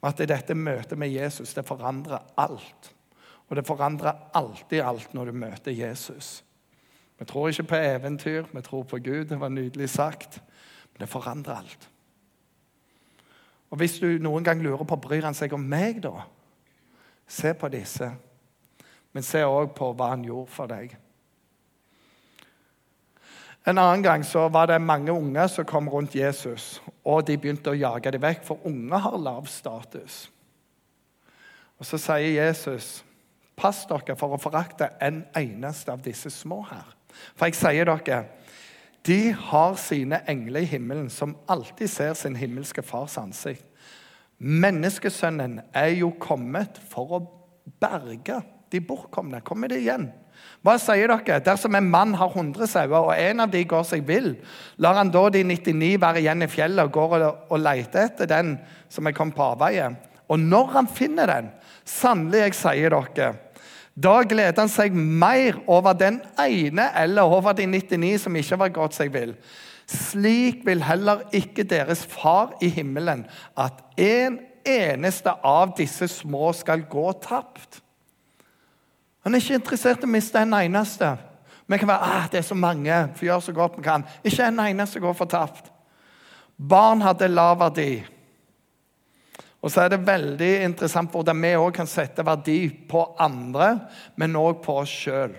med 0.03 0.11
at 0.11 0.29
dette 0.29 0.55
møtet 0.55 0.99
med 0.99 1.09
Jesus 1.09 1.55
det 1.55 1.65
forandrer 1.67 2.23
alt. 2.37 2.93
Og 3.49 3.57
det 3.57 3.67
forandrer 3.67 4.29
alltid 4.35 4.83
alt 4.83 5.15
når 5.15 5.31
du 5.31 5.33
møter 5.33 5.73
Jesus. 5.73 6.45
Vi 7.19 7.25
tror 7.25 7.49
ikke 7.49 7.63
på 7.63 7.77
eventyr, 7.77 8.45
vi 8.53 8.63
tror 8.63 8.83
på 8.83 8.99
Gud. 8.99 9.25
Det 9.25 9.41
var 9.41 9.49
nydelig 9.49 9.89
sagt. 9.91 10.43
Men 10.93 11.01
det 11.01 11.09
forandrer 11.09 11.57
alt. 11.57 11.91
Og 13.71 13.79
Hvis 13.79 13.99
du 13.99 14.07
noen 14.07 14.45
gang 14.45 14.63
lurer 14.63 14.85
på 14.85 14.97
bryr 14.97 15.25
han 15.25 15.35
seg 15.35 15.53
om 15.53 15.61
meg, 15.61 16.03
da, 16.03 16.23
se 17.27 17.55
på 17.55 17.69
disse. 17.69 18.11
Men 19.13 19.23
se 19.23 19.43
òg 19.45 19.75
på 19.75 19.91
hva 19.93 20.13
han 20.13 20.25
gjorde 20.25 20.53
for 20.53 20.71
deg. 20.71 20.97
En 23.67 23.79
annen 23.79 24.03
gang 24.03 24.25
så 24.25 24.47
var 24.49 24.67
det 24.71 24.79
mange 24.81 25.13
unge 25.13 25.49
som 25.49 25.65
kom 25.67 25.89
rundt 25.89 26.15
Jesus, 26.15 26.83
og 27.07 27.27
de 27.27 27.37
begynte 27.39 27.71
å 27.71 27.79
jage 27.79 28.11
dem 28.11 28.23
vekk, 28.23 28.43
for 28.45 28.67
unge 28.67 28.99
har 28.99 29.19
lav 29.23 29.47
status. 29.51 30.27
Og 31.79 31.87
Så 31.87 31.99
sier 31.99 32.45
Jesus, 32.45 33.05
'Pass 33.57 33.87
dere 33.87 34.17
for 34.17 34.35
å 34.35 34.41
forakte 34.41 34.91
en 35.01 35.25
eneste 35.37 35.93
av 35.93 36.03
disse 36.03 36.31
små 36.31 36.63
her.' 36.63 36.95
For 37.37 37.47
jeg 37.47 37.55
sier 37.55 37.85
dere, 37.85 38.27
De 39.07 39.31
har 39.31 39.77
sine 39.77 40.21
engler 40.29 40.61
i 40.61 40.65
himmelen, 40.65 41.11
som 41.11 41.37
alltid 41.49 41.89
ser 41.89 42.15
sin 42.15 42.37
himmelske 42.37 42.83
fars 42.83 43.17
ansikt. 43.17 43.65
Menneskesønnen 44.39 45.61
er 45.73 45.95
jo 45.95 46.11
kommet 46.11 46.79
for 46.91 47.13
å 47.13 47.21
berge 47.81 48.43
de 48.73 48.81
bortkomne. 48.81 49.41
Kommer 49.41 49.69
det 49.69 49.79
igjen? 49.85 50.13
Hva 50.67 50.75
sier 50.83 51.13
dere? 51.13 51.39
Dersom 51.47 51.77
en 51.79 51.89
mann 51.91 52.15
har 52.19 52.33
100 52.33 52.67
sauer, 52.71 52.99
og 52.99 53.15
en 53.15 53.45
av 53.45 53.53
de 53.53 53.63
går 53.69 53.85
seg 53.87 54.07
vill, 54.09 54.33
lar 54.83 54.99
han 54.99 55.13
da 55.15 55.29
de 55.31 55.45
99 55.47 55.93
være 56.03 56.23
igjen 56.25 56.43
i 56.43 56.51
fjellet 56.51 56.89
og 56.89 56.95
går 56.97 57.27
og, 57.29 57.59
leter 57.63 58.09
etter 58.09 58.31
den 58.31 58.57
som 58.91 59.07
er 59.07 59.15
kommet 59.17 59.39
på 59.39 59.47
avveie? 59.47 59.93
Og 60.27 60.43
når 60.43 60.73
han 60.75 60.89
finner 60.91 61.31
den, 61.31 61.53
sannelig, 61.87 62.49
jeg 62.49 62.59
sier 62.59 62.97
dere, 62.97 63.31
da 63.97 64.17
gleder 64.29 64.59
han 64.61 64.69
seg 64.69 64.93
mer 64.93 65.57
over 65.73 65.97
den 65.97 66.19
ene 66.43 66.91
eller 67.01 67.31
over 67.33 67.55
de 67.57 67.65
99 67.71 68.27
som 68.27 68.35
ikke 68.37 68.59
var 68.61 68.75
gått 68.75 68.99
seg 68.99 69.15
vill. 69.15 69.33
Slik 69.87 70.67
vil 70.67 70.83
heller 70.83 71.23
ikke 71.37 71.65
deres 71.65 72.03
far 72.11 72.57
i 72.61 72.69
himmelen 72.75 73.23
at 73.57 73.81
en 73.97 74.41
eneste 74.67 75.33
av 75.47 75.77
disse 75.79 76.09
små 76.11 76.51
skal 76.59 76.85
gå 76.91 77.07
tapt. 77.23 77.81
Han 79.27 79.35
er 79.35 79.43
ikke 79.43 79.59
interessert 79.59 80.05
i 80.05 80.07
å 80.07 80.11
miste 80.15 80.39
en 80.39 80.55
eneste. 80.55 81.09
Vi 81.67 81.79
kan 81.83 81.91
være 81.91 82.11
ah, 82.15 82.27
det 82.31 82.39
er 82.39 82.45
så 82.47 82.55
mange, 82.55 82.99
for 83.17 83.27
gjør 83.27 83.41
så 83.43 83.55
godt 83.57 83.81
vi 83.81 83.83
kan. 83.83 84.05
Ikke 84.23 84.47
en 84.47 84.61
eneste 84.63 85.03
går 85.03 85.17
fortapt. 85.19 85.73
Barn 86.55 87.03
hadde 87.03 87.27
lav 87.33 87.59
verdi. 87.59 88.05
Og 89.59 89.73
så 89.73 89.83
er 89.83 89.91
det 89.91 90.07
veldig 90.07 90.53
interessant 90.69 91.11
hvordan 91.11 91.43
vi 91.43 91.51
òg 91.59 91.73
kan 91.75 91.91
sette 91.91 92.23
verdi 92.23 92.61
på 92.87 93.03
andre, 93.19 93.73
men 94.15 94.39
òg 94.39 94.63
på 94.63 94.79
oss 94.85 94.95
sjøl. 94.95 95.35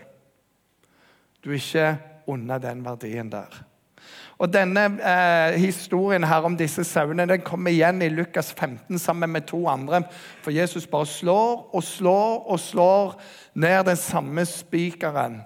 Du 1.39 1.53
er 1.53 1.61
ikke 1.61 1.87
under 2.27 2.59
den 2.59 2.83
verdien 2.83 3.31
der. 3.31 3.55
Og 4.37 4.51
Denne 4.53 4.83
eh, 5.01 5.55
historien 5.57 6.25
her 6.29 6.45
om 6.45 6.55
disse 6.57 6.83
sauene 6.85 7.25
den 7.25 7.41
kommer 7.45 7.73
igjen 7.73 8.03
i 8.05 8.11
Lukas 8.13 8.51
15 8.53 8.99
sammen 9.01 9.31
med 9.33 9.47
to 9.49 9.63
andre. 9.69 10.03
For 10.45 10.53
Jesus 10.53 10.85
bare 10.89 11.09
slår 11.09 11.63
og 11.73 11.83
slår 11.83 12.45
og 12.45 12.59
slår 12.61 13.15
ned 13.57 13.87
den 13.89 13.97
samme 13.97 14.45
spikeren. 14.45 15.41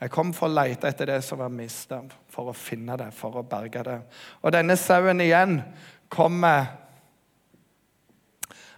Jeg 0.00 0.12
kom 0.12 0.32
for 0.36 0.48
å 0.48 0.56
lete 0.56 0.88
etter 0.88 1.12
det 1.12 1.20
som 1.24 1.40
var 1.40 1.52
mista, 1.52 2.02
for 2.32 2.52
å 2.52 2.56
finne 2.56 2.96
det, 3.00 3.10
for 3.16 3.40
å 3.40 3.44
berge 3.48 3.84
det. 3.84 4.00
Og 4.44 4.52
denne 4.52 4.76
sauen 4.80 5.20
igjen 5.24 5.60
kommer 6.12 6.68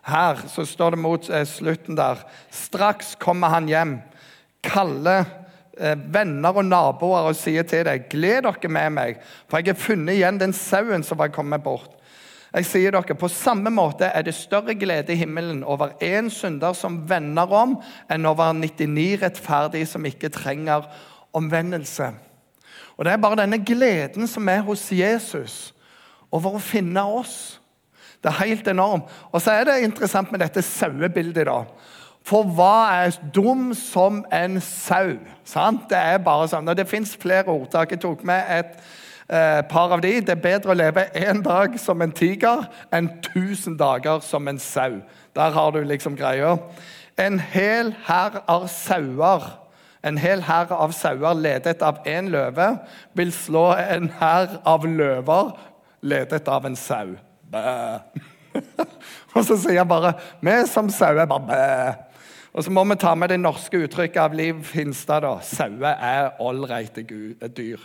her. 0.07 0.43
Så 0.51 0.67
står 0.67 0.95
det 0.95 1.05
mot 1.07 1.31
eh, 1.31 1.47
slutten 1.47 1.99
der. 1.99 2.23
Straks 2.51 3.15
kommer 3.23 3.55
han 3.55 3.71
hjem, 3.71 4.01
kaller 4.67 5.27
Eh, 5.27 5.48
venner 6.13 6.57
og 6.57 6.65
naboer 6.67 7.29
og 7.31 7.37
sier 7.37 7.63
til 7.63 7.85
deg, 7.87 8.09
'Gled 8.11 8.43
dere 8.43 8.69
med 8.69 8.91
meg, 8.91 9.21
for 9.49 9.59
jeg 9.59 9.75
har 9.75 9.81
funnet 9.81 10.15
igjen 10.19 10.41
den 10.41 10.53
sauen 10.53 11.03
som 11.03 11.19
var 11.19 11.29
kommet 11.29 11.63
bort.' 11.63 11.95
Jeg 12.55 12.65
sier 12.65 12.91
dere, 12.91 13.15
På 13.15 13.29
samme 13.29 13.71
måte 13.71 14.09
er 14.09 14.23
det 14.23 14.35
større 14.35 14.75
glede 14.75 15.13
i 15.13 15.17
himmelen 15.17 15.65
over 15.65 15.93
én 16.01 16.31
synder 16.31 16.73
som 16.73 17.09
vender 17.09 17.53
om, 17.53 17.77
enn 18.11 18.27
over 18.27 18.53
99 18.53 19.23
rettferdige 19.23 19.87
som 19.87 20.05
ikke 20.05 20.29
trenger 20.29 20.89
omvendelse. 21.33 22.15
Og 22.97 23.05
Det 23.05 23.13
er 23.13 23.17
bare 23.17 23.37
denne 23.37 23.65
gleden 23.65 24.27
som 24.27 24.49
er 24.49 24.61
hos 24.61 24.89
Jesus 24.93 25.75
over 26.33 26.57
å 26.57 26.63
finne 26.63 27.05
oss. 27.05 27.61
Det 28.23 28.33
er 28.33 28.47
helt 28.47 28.67
enormt. 28.69 29.05
Og 29.33 29.43
så 29.43 29.51
er 29.51 29.65
det 29.65 29.85
interessant 29.85 30.33
med 30.33 30.41
dette 30.41 30.63
sauebildet. 30.63 31.47
da. 31.47 31.65
For 32.29 32.49
hva 32.57 32.91
er 32.93 33.17
dum 33.35 33.71
som 33.77 34.21
en 34.35 34.61
sau? 34.61 35.17
Sant? 35.49 35.87
Det 35.89 35.99
er 35.99 36.19
bare 36.25 36.49
sånn. 36.51 36.69
Og 36.69 36.77
det 36.77 36.89
fins 36.91 37.15
flere 37.17 37.49
ordtak. 37.49 37.95
Jeg 37.95 38.03
tok 38.03 38.25
med 38.29 38.51
et 38.53 38.75
eh, 39.33 39.63
par 39.71 39.95
av 39.97 40.03
de. 40.05 40.19
Det 40.21 40.35
er 40.37 40.43
bedre 40.45 40.75
å 40.75 40.77
leve 40.77 41.07
én 41.17 41.41
dag 41.45 41.79
som 41.81 42.05
en 42.05 42.13
tiger 42.13 42.67
enn 42.93 43.09
tusen 43.31 43.79
dager 43.81 44.21
som 44.27 44.49
en 44.51 44.61
sau. 44.61 45.01
Der 45.39 45.57
har 45.57 45.73
du 45.73 45.81
liksom 45.85 46.19
greia. 46.21 46.59
En 47.19 47.41
hel 47.41 47.95
hær 48.07 48.43
av 48.47 48.69
sauer 48.73 49.49
en 50.07 50.19
hel 50.19 50.45
hær 50.47 50.71
av 50.71 50.93
sauer 50.95 51.35
ledet 51.35 51.83
av 51.83 52.05
én 52.07 52.31
løve 52.31 52.69
vil 53.19 53.33
slå 53.35 53.73
en 53.75 54.07
hær 54.21 54.61
av 54.69 54.87
løver 54.87 55.55
ledet 56.07 56.47
av 56.49 56.69
en 56.69 56.79
sau. 56.79 57.17
Bæ. 57.51 57.65
Og 59.35 59.43
så 59.47 59.57
sier 59.59 59.79
jeg 59.79 59.89
bare 59.89 60.15
Vi 60.45 60.55
som 60.71 60.89
sauer 60.91 61.27
bare 61.31 61.49
bæ. 61.49 62.08
Og 62.53 62.65
så 62.65 62.73
må 62.73 62.85
vi 62.89 62.97
ta 62.97 63.13
med 63.15 63.31
det 63.33 63.41
norske 63.43 63.85
uttrykket 63.85 64.23
av 64.23 64.35
Liv 64.37 64.63
Finstad. 64.65 65.23
da. 65.27 65.39
Sauer 65.45 65.95
er 65.95 66.41
ålreite 66.41 67.05
dyr. 67.05 67.81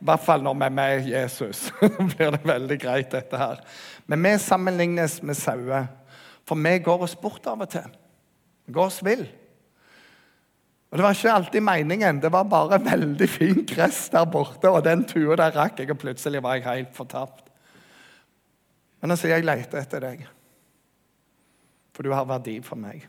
I 0.00 0.06
hvert 0.08 0.24
fall 0.24 0.42
når 0.42 0.56
vi 0.56 0.66
er 0.66 0.76
med 0.76 1.08
Jesus. 1.08 1.66
blir 2.14 2.32
det 2.34 2.40
veldig 2.44 2.78
greit, 2.80 3.10
dette 3.12 3.38
her. 3.38 3.60
Men 4.06 4.24
vi 4.24 4.38
sammenlignes 4.42 5.20
med 5.22 5.36
sauer, 5.38 5.90
for 6.48 6.58
vi 6.58 6.78
går 6.82 7.04
oss 7.06 7.14
bort 7.16 7.46
av 7.46 7.60
og 7.60 7.70
til. 7.70 7.86
Vi 8.66 8.74
går 8.74 8.88
oss 8.88 9.02
vill. 9.04 9.26
Og 10.90 10.98
Det 10.98 11.04
var 11.04 11.14
ikke 11.14 11.36
alltid 11.36 11.62
meningen. 11.62 12.20
Det 12.22 12.32
var 12.32 12.48
bare 12.50 12.80
veldig 12.90 13.28
fin 13.28 13.62
gress 13.68 14.08
der 14.10 14.26
borte, 14.26 14.70
og 14.70 14.84
den 14.84 15.04
tua 15.04 15.36
der 15.38 15.54
rakk 15.54 15.78
jeg, 15.78 15.92
og 15.92 16.00
plutselig 16.02 16.42
var 16.42 16.58
jeg 16.58 16.66
helt 16.66 16.96
fortapt. 16.96 17.46
Men 19.00 19.12
nå 19.12 19.16
sier 19.16 19.36
jeg 19.36 19.46
leter 19.46 19.80
etter 19.80 20.02
deg, 20.04 20.26
for 21.94 22.04
du 22.04 22.12
har 22.12 22.26
verdi 22.28 22.58
for 22.64 22.76
meg. 22.80 23.06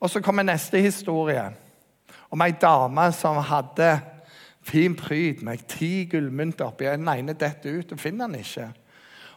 Og 0.00 0.10
så 0.10 0.20
kommer 0.20 0.44
neste 0.44 0.80
historie 0.82 1.44
om 2.30 2.42
ei 2.44 2.52
dame 2.60 3.06
som 3.16 3.38
hadde 3.48 3.90
fin 4.66 4.96
pryd 4.98 5.44
med 5.46 5.62
ti 5.70 6.06
gullmynter 6.10 6.68
oppi. 6.68 6.88
Den 6.90 7.08
ene 7.08 7.36
detter 7.38 7.78
ut, 7.78 7.92
og 7.94 8.02
finner 8.02 8.26
den 8.26 8.42
ikke. 8.42 8.68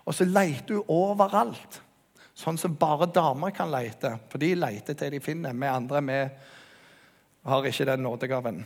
Og 0.06 0.16
så 0.16 0.26
leter 0.26 0.80
hun 0.80 0.90
overalt, 0.90 1.80
sånn 2.34 2.58
som 2.58 2.78
bare 2.80 3.10
damer 3.14 3.54
kan 3.56 3.70
lete. 3.72 4.16
For 4.32 4.42
de 4.42 4.56
leter 4.58 4.98
til 4.98 5.14
de 5.14 5.22
finner. 5.24 5.54
Vi 5.54 5.70
andre 5.70 6.02
vi 6.02 6.20
har 7.50 7.66
ikke 7.66 7.88
den 7.88 8.04
nådegaven. 8.04 8.64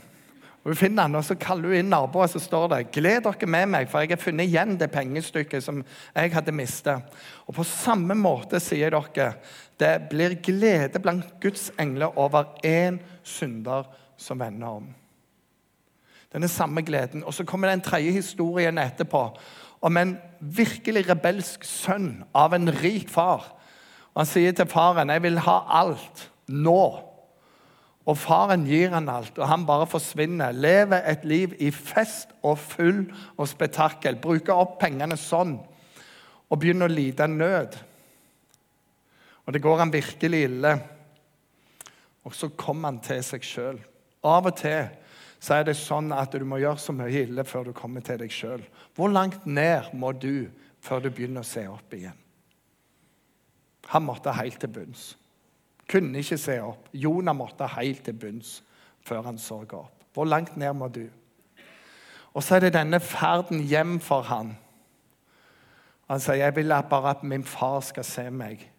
Og 0.64 0.72
Hun 0.72 0.76
finner 0.80 1.02
han, 1.02 1.16
og 1.16 1.26
så 1.28 1.36
kaller 1.36 1.74
hun 1.74 1.76
inn 1.76 1.90
naboer, 1.92 2.30
så 2.32 2.40
står 2.40 2.68
det 2.72 2.92
'Gled 2.96 3.26
dere 3.26 3.48
med 3.48 3.66
meg, 3.68 3.90
for 3.90 4.00
jeg 4.00 4.10
har 4.10 4.22
funnet 4.22 4.48
igjen 4.48 4.78
det 4.80 4.92
pengestykket 4.92 5.64
som 5.64 5.84
jeg 6.16 6.34
hadde 6.34 6.52
mistet.' 6.56 7.04
Og 7.48 7.56
på 7.56 7.64
samme 7.64 8.16
måte 8.16 8.60
sier 8.60 8.90
dere, 8.90 9.34
det 9.80 10.10
blir 10.10 10.40
glede 10.40 11.00
blant 11.00 11.26
Guds 11.42 11.72
engler 11.80 12.18
over 12.18 12.56
én 12.64 13.00
synder 13.24 13.84
som 14.18 14.40
vender 14.40 14.68
om. 14.68 14.88
Denne 16.34 16.48
samme 16.48 16.82
gleden. 16.82 17.24
Og 17.24 17.34
så 17.34 17.44
kommer 17.44 17.68
den 17.68 17.82
tredje 17.82 18.12
historien 18.12 18.78
etterpå 18.78 19.38
om 19.82 19.98
en 19.98 20.18
virkelig 20.40 21.10
rebelsk 21.10 21.64
sønn 21.64 22.24
av 22.34 22.54
en 22.54 22.72
rik 22.72 23.10
far. 23.10 23.52
Og 24.14 24.22
Han 24.22 24.26
sier 24.26 24.52
til 24.52 24.66
faren, 24.66 25.10
'Jeg 25.10 25.24
vil 25.24 25.40
ha 25.40 25.66
alt 25.70 26.32
nå.' 26.48 27.13
Og 28.04 28.18
faren 28.20 28.66
gir 28.68 28.92
han 28.92 29.08
alt, 29.08 29.38
og 29.40 29.48
han 29.48 29.64
bare 29.68 29.88
forsvinner. 29.88 30.52
Lever 30.52 31.06
et 31.08 31.24
liv 31.24 31.54
i 31.64 31.70
fest 31.72 32.34
og 32.44 32.58
full 32.60 33.06
og 33.38 33.48
spetakkel. 33.48 34.20
Bruker 34.20 34.60
opp 34.60 34.76
pengene 34.82 35.16
sånn 35.20 35.56
og 36.52 36.60
begynner 36.60 36.92
å 36.92 36.94
lide 36.94 37.28
nød. 37.32 37.78
Og 39.48 39.56
det 39.56 39.62
går 39.64 39.80
han 39.80 39.94
virkelig 39.94 40.44
ille. 40.50 40.74
Og 42.24 42.36
så 42.36 42.52
kommer 42.60 42.92
han 42.92 43.00
til 43.04 43.24
seg 43.26 43.48
sjøl. 43.48 43.80
Av 44.24 44.52
og 44.52 44.60
til 44.60 44.92
så 45.44 45.58
er 45.58 45.66
det 45.68 45.76
sånn 45.76 46.14
at 46.16 46.32
du 46.32 46.46
må 46.48 46.62
gjøre 46.62 46.80
så 46.80 46.94
mye 46.96 47.26
ille 47.26 47.44
før 47.44 47.68
du 47.68 47.74
kommer 47.76 48.04
til 48.04 48.22
deg 48.22 48.32
sjøl. 48.32 48.62
Hvor 48.96 49.12
langt 49.12 49.44
ned 49.48 49.92
må 50.00 50.14
du 50.16 50.48
før 50.84 51.04
du 51.04 51.10
begynner 51.12 51.44
å 51.44 51.48
se 51.48 51.66
opp 51.68 51.96
igjen? 51.96 52.16
Han 53.92 54.06
måtte 54.08 54.32
helt 54.36 54.62
til 54.62 54.72
bunns. 54.72 55.10
Kunne 55.90 56.22
ikke 56.24 56.38
se 56.40 56.58
opp. 56.64 56.88
Jonah 56.94 57.36
måtte 57.36 57.68
helt 57.76 58.04
til 58.06 58.18
bunns 58.18 58.62
før 59.04 59.28
han 59.28 59.38
så 59.38 59.62
opp. 59.64 60.04
Hvor 60.14 60.26
langt 60.26 60.58
ned 60.58 60.74
må 60.78 60.88
du? 60.88 61.08
Og 62.34 62.44
så 62.44 62.56
er 62.56 62.66
det 62.66 62.76
denne 62.76 63.00
ferden 63.00 63.62
hjem 63.68 64.00
for 64.02 64.26
han. 64.30 64.56
Han 66.10 66.22
sier 66.22 66.42
jeg 66.42 66.56
vil 66.56 66.74
bare 66.90 67.16
at 67.16 67.24
min 67.24 67.44
far 67.44 67.82
skal 67.86 68.06
se 68.06 68.28
meg 68.30 68.70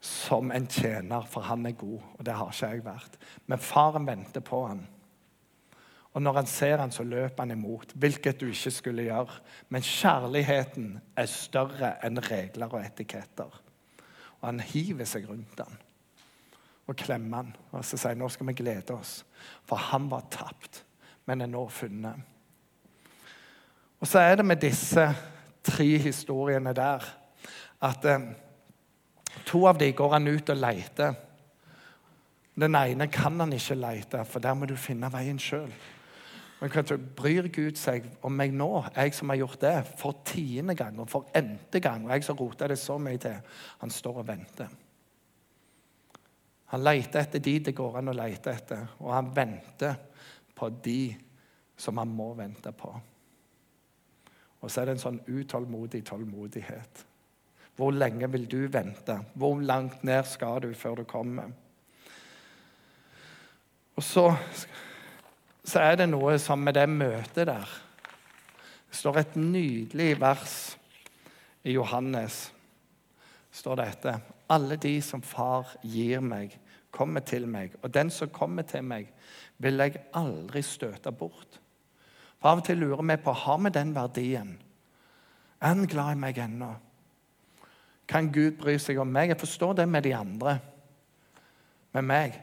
som 0.00 0.52
en 0.52 0.66
tjener, 0.70 1.24
for 1.30 1.46
han 1.48 1.66
er 1.66 1.74
god, 1.78 2.00
og 2.18 2.26
det 2.26 2.34
har 2.36 2.52
ikke 2.52 2.68
jeg 2.68 2.84
vært. 2.84 3.16
Men 3.46 3.62
faren 3.62 4.06
venter 4.06 4.44
på 4.44 4.60
han. 4.68 4.84
Og 6.16 6.22
når 6.22 6.38
han 6.40 6.48
ser 6.48 6.78
han, 6.80 6.92
så 6.92 7.04
løper 7.04 7.42
han 7.42 7.52
imot, 7.56 7.92
hvilket 7.94 8.40
du 8.40 8.46
ikke 8.48 8.72
skulle 8.72 9.08
gjøre. 9.08 9.40
Men 9.68 9.84
kjærligheten 9.84 10.92
er 11.16 11.28
større 11.28 11.96
enn 12.06 12.20
regler 12.24 12.72
og 12.72 12.84
etiketter. 12.84 13.58
Og 14.40 14.46
han 14.46 14.60
hiver 14.60 15.08
seg 15.08 15.28
rundt 15.28 15.60
han 15.60 15.76
og 16.86 16.96
klemme 16.96 17.40
han 17.40 17.52
og 17.72 17.84
så 17.84 17.98
sier 17.98 18.18
nå 18.18 18.28
skal 18.30 18.50
vi 18.50 18.56
glede 18.60 18.94
oss. 18.94 19.20
For 19.66 19.80
han 19.90 20.08
var 20.10 20.28
tapt, 20.30 20.84
men 21.26 21.42
er 21.42 21.50
nå 21.50 21.66
funnet. 21.72 22.22
Og 24.00 24.06
så 24.06 24.22
er 24.22 24.38
det 24.38 24.46
med 24.46 24.60
disse 24.62 25.06
tre 25.66 25.88
historiene 25.98 26.74
der 26.76 27.04
at 27.86 28.04
eh, 28.08 28.28
to 29.46 29.66
av 29.66 29.78
dem 29.80 29.94
går 29.96 30.12
han 30.14 30.28
ut 30.28 30.52
og 30.52 30.62
leter. 30.62 31.18
Den 32.56 32.76
ene 32.78 33.08
kan 33.12 33.40
han 33.40 33.52
ikke 33.52 33.76
lete, 33.76 34.24
for 34.24 34.40
der 34.40 34.54
må 34.56 34.68
du 34.68 34.76
finne 34.80 35.10
veien 35.12 35.38
sjøl. 35.40 35.72
Men 36.60 36.72
kanskje 36.72 36.96
bryr 36.96 37.50
Gud 37.52 37.76
seg 37.76 38.06
om 38.24 38.32
meg 38.32 38.54
nå, 38.56 38.70
jeg 38.96 39.12
som 39.12 39.28
har 39.28 39.42
gjort 39.42 39.60
det 39.60 39.74
for 40.00 40.22
tiende 40.24 40.74
gang 40.74 40.96
og 41.02 41.10
for 41.12 41.28
n-te 41.36 41.82
gang, 41.84 42.06
og 42.06 42.14
jeg 42.14 42.24
som 42.24 42.38
rota 42.38 42.68
det 42.70 42.78
så 42.80 42.96
mye 42.98 43.20
til? 43.20 43.36
Han 43.82 43.92
står 43.92 44.22
og 44.22 44.28
venter. 44.30 44.70
Han 46.72 46.82
leter 46.82 47.22
etter 47.22 47.42
de 47.42 47.58
det 47.68 47.76
går 47.78 48.00
an 48.00 48.10
å 48.10 48.16
lete 48.16 48.50
etter, 48.50 48.88
og 48.98 49.12
han 49.14 49.28
venter 49.34 49.94
på 50.56 50.70
de 50.82 51.14
som 51.76 51.98
han 52.00 52.10
må 52.10 52.32
vente 52.34 52.72
på. 52.74 52.90
Og 54.60 54.72
så 54.72 54.80
er 54.80 54.88
det 54.88 54.96
en 54.96 55.04
sånn 55.04 55.20
utålmodig 55.28 56.00
tålmodighet. 56.08 57.04
Hvor 57.76 57.92
lenge 57.92 58.28
vil 58.32 58.46
du 58.48 58.62
vente? 58.72 59.18
Hvor 59.36 59.60
langt 59.60 60.02
ned 60.06 60.26
skal 60.26 60.62
du 60.64 60.70
før 60.74 61.02
du 61.02 61.04
kommer? 61.08 61.52
Og 63.96 64.04
så, 64.04 64.24
så 65.64 65.82
er 65.84 66.00
det 66.00 66.08
noe 66.10 66.38
som 66.40 66.64
med 66.64 66.76
det 66.76 66.88
møtet 66.88 67.46
der 67.48 67.68
Det 68.90 68.96
står 68.96 69.18
et 69.20 69.36
nydelig 69.36 70.14
vers 70.20 70.76
i 71.64 71.76
Johannes. 71.76 72.50
står 73.52 73.76
dette. 73.76 74.20
Alle 74.48 74.76
de 74.76 74.94
som 75.02 75.22
far 75.22 75.74
gir 75.82 76.20
meg, 76.22 76.58
kommer 76.90 77.20
til 77.20 77.48
meg. 77.48 77.74
Og 77.82 77.92
den 77.94 78.10
som 78.10 78.30
kommer 78.32 78.62
til 78.62 78.84
meg, 78.84 79.10
vil 79.58 79.80
jeg 79.82 80.00
aldri 80.16 80.62
støte 80.62 81.12
bort. 81.12 81.60
For 82.38 82.52
Av 82.52 82.60
og 82.60 82.66
til 82.66 82.78
lurer 82.80 83.02
vi 83.02 83.16
på 83.20 83.32
har 83.32 83.58
vi 83.64 83.72
den 83.74 83.94
verdien. 83.94 84.56
Er 85.60 85.72
han 85.74 85.88
glad 85.88 86.12
i 86.12 86.20
meg 86.20 86.38
ennå? 86.38 86.74
Kan 88.08 88.30
Gud 88.32 88.58
bry 88.60 88.76
seg 88.78 89.00
om 89.02 89.10
meg? 89.10 89.32
Jeg 89.32 89.40
forstår 89.40 89.80
det 89.80 89.88
med 89.88 90.04
de 90.06 90.14
andre. 90.14 90.58
Men 91.92 92.06
meg 92.06 92.42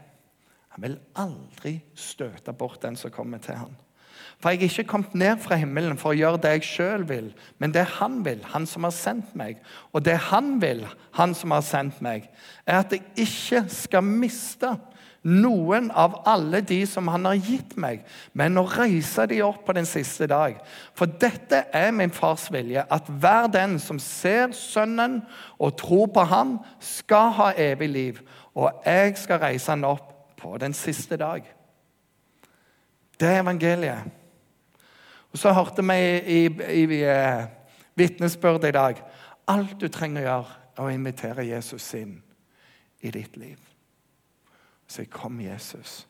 Han 0.74 0.82
vil 0.82 0.96
aldri 1.22 1.76
støte 1.94 2.50
bort 2.58 2.82
den 2.82 2.96
som 2.98 3.12
kommer 3.14 3.38
til 3.38 3.54
ham. 3.54 3.76
For 4.44 4.52
jeg 4.52 4.60
er 4.60 4.72
ikke 4.74 4.92
kommet 4.92 5.14
ned 5.16 5.38
fra 5.40 5.56
himmelen 5.56 5.96
for 5.96 6.12
å 6.12 6.18
gjøre 6.20 6.42
det 6.44 6.50
jeg 6.58 6.66
sjøl 6.68 7.06
vil, 7.08 7.30
men 7.64 7.72
det 7.72 7.86
han 7.96 8.18
vil, 8.26 8.42
han 8.52 8.66
som 8.68 8.84
har 8.84 8.92
sendt 8.92 9.30
meg. 9.40 9.62
Og 9.96 10.02
det 10.04 10.18
han 10.26 10.58
vil, 10.60 10.82
han 11.16 11.32
som 11.32 11.54
har 11.56 11.62
sendt 11.64 12.02
meg, 12.04 12.26
er 12.68 12.82
at 12.82 12.92
jeg 12.92 13.06
ikke 13.24 13.62
skal 13.72 14.04
miste 14.04 14.74
noen 15.24 15.86
av 15.96 16.18
alle 16.28 16.60
de 16.68 16.82
som 16.92 17.08
han 17.08 17.24
har 17.30 17.40
gitt 17.40 17.78
meg, 17.80 18.02
men 18.36 18.60
å 18.60 18.66
reise 18.68 19.24
de 19.32 19.38
opp 19.46 19.62
på 19.64 19.76
den 19.78 19.88
siste 19.88 20.28
dag. 20.28 20.58
For 20.92 21.08
dette 21.08 21.62
er 21.72 21.94
min 21.96 22.12
fars 22.12 22.50
vilje, 22.52 22.84
at 22.84 23.08
hver 23.08 23.48
den 23.54 23.78
som 23.80 24.02
ser 24.04 24.52
Sønnen 24.52 25.22
og 25.56 25.78
tror 25.80 26.10
på 26.12 26.26
ham, 26.28 26.58
skal 26.84 27.32
ha 27.40 27.48
evig 27.56 27.90
liv, 27.94 28.20
og 28.52 28.84
jeg 28.84 29.16
skal 29.22 29.40
reise 29.46 29.72
han 29.72 29.88
opp 29.88 30.12
på 30.44 30.52
den 30.60 30.76
siste 30.76 31.16
dag. 31.16 31.48
Det 33.16 33.32
er 33.32 33.40
evangeliet. 33.46 34.20
Og 35.34 35.40
Så 35.40 35.54
hørte 35.54 35.84
vi 35.84 36.00
i, 36.18 36.46
i, 36.46 36.84
i 36.84 37.04
eh, 37.04 37.46
vitnesbyrdet 37.96 38.70
i 38.70 38.78
dag 38.78 39.04
alt 39.50 39.75
du 39.82 39.90
trenger 39.92 40.22
å 40.22 40.28
gjøre, 40.28 40.58
er 40.74 40.88
å 40.88 40.94
invitere 40.94 41.46
Jesus 41.46 41.88
inn 41.98 42.16
i 43.04 43.12
ditt 43.12 43.38
liv. 43.38 43.60
Så 44.88 45.06
'Kom, 45.06 45.40
Jesus'. 45.40 46.06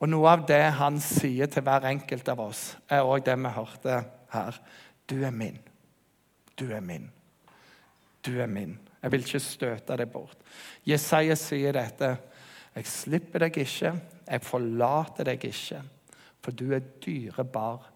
Og 0.00 0.08
Noe 0.08 0.28
av 0.28 0.46
det 0.48 0.72
han 0.72 1.00
sier 1.00 1.46
til 1.46 1.62
hver 1.62 1.84
enkelt 1.84 2.28
av 2.28 2.40
oss, 2.40 2.76
er 2.88 3.04
òg 3.04 3.24
det 3.24 3.36
vi 3.36 3.48
hørte 3.48 4.04
her. 4.32 4.60
Du 5.06 5.24
er 5.24 5.30
min. 5.30 5.58
Du 6.56 6.72
er 6.72 6.80
min. 6.80 7.10
Du 8.24 8.40
er 8.40 8.46
min. 8.46 8.78
Jeg 9.02 9.12
vil 9.12 9.20
ikke 9.20 9.40
støte 9.40 9.96
deg 9.96 10.10
bort. 10.12 10.38
Jesaja 10.84 11.34
sier 11.34 11.72
dette. 11.72 12.16
Jeg 12.74 12.86
slipper 12.86 13.38
deg 13.38 13.56
ikke, 13.56 14.00
jeg 14.30 14.42
forlater 14.46 15.24
deg 15.24 15.44
ikke, 15.44 15.82
for 16.42 16.50
du 16.50 16.72
er 16.72 16.84
dyrebar 17.04 17.90